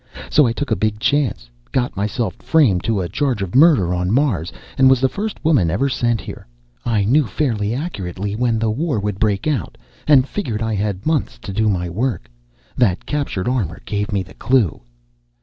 So 0.31 0.47
I 0.47 0.51
took 0.51 0.71
a 0.71 0.75
big 0.75 0.97
chance 0.99 1.47
got 1.71 1.95
myself 1.95 2.33
framed 2.39 2.83
to 2.85 3.01
a 3.01 3.07
charge 3.07 3.43
of 3.43 3.53
Murder 3.53 3.93
on 3.93 4.09
Mars, 4.09 4.51
and 4.75 4.89
was 4.89 4.99
the 4.99 5.07
first 5.07 5.37
woman 5.45 5.69
ever 5.69 5.89
sent 5.89 6.21
here. 6.21 6.47
I 6.83 7.05
knew 7.05 7.27
fairly 7.27 7.75
accurately 7.75 8.35
when 8.35 8.57
war 8.61 8.99
would 8.99 9.19
break 9.19 9.45
out, 9.45 9.77
and 10.07 10.27
figured 10.27 10.63
I 10.63 10.73
had 10.73 11.05
months 11.05 11.37
to 11.43 11.53
do 11.53 11.69
my 11.69 11.87
work 11.87 12.25
in. 12.25 12.31
That 12.77 13.05
captured 13.05 13.47
armor 13.47 13.79
gave 13.85 14.11
me 14.11 14.23
the 14.23 14.33
clue." 14.33 14.81